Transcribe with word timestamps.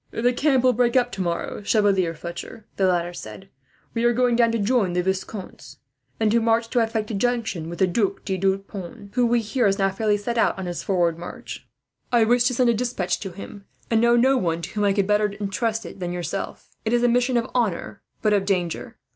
"The 0.09 0.33
camp 0.33 0.63
will 0.63 0.73
break 0.73 0.95
up 0.95 1.11
tomorrow, 1.11 1.61
Chevalier 1.61 2.15
Fletcher," 2.15 2.65
the 2.75 2.87
latter 2.87 3.13
said. 3.13 3.49
"We 3.93 4.03
are 4.03 4.13
going 4.13 4.35
down 4.35 4.51
to 4.53 4.57
join 4.57 4.93
the 4.93 5.03
Viscounts, 5.03 5.77
and 6.19 6.31
then 6.31 6.43
march 6.43 6.69
to 6.69 6.79
effect 6.79 7.11
a 7.11 7.13
junction 7.13 7.69
with 7.69 7.77
the 7.77 7.85
Duc 7.85 8.25
de 8.25 8.35
Deux 8.35 8.57
Ponts, 8.63 9.13
who 9.13 9.27
we 9.27 9.41
hear 9.41 9.67
has 9.67 9.77
now 9.77 9.91
fairly 9.91 10.17
set 10.17 10.39
out 10.39 10.57
on 10.57 10.65
his 10.65 10.81
forward 10.81 11.19
march. 11.19 11.67
I 12.11 12.23
wish 12.25 12.45
to 12.45 12.53
send 12.55 12.71
a 12.71 12.73
despatch 12.73 13.19
to 13.19 13.29
him, 13.29 13.65
and 13.91 13.99
I 13.99 14.01
know 14.01 14.15
no 14.15 14.37
one 14.37 14.63
to 14.63 14.69
whom 14.71 14.85
I 14.85 14.93
could 14.93 15.05
better 15.05 15.27
intrust 15.33 15.85
it 15.85 15.99
than 15.99 16.11
yourself. 16.11 16.71
It 16.83 16.93
is 16.93 17.03
a 17.03 17.07
mission 17.07 17.37
of 17.37 17.45
honour, 17.53 18.01
but 18.23 18.33
of 18.33 18.43
danger. 18.43 18.97